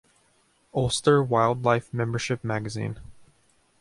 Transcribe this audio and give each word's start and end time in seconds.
Ulster 0.73 1.21
Wildlife 1.23 1.93
Membership 1.93 2.43
Magazine. 2.43 2.97